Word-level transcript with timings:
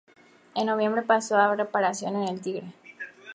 En 0.55 0.65
noviembre 0.65 1.03
pasó 1.03 1.37
a 1.37 1.55
reparaciones 1.55 2.27
en 2.27 2.35
el 2.35 2.41
Tigre. 2.41 2.73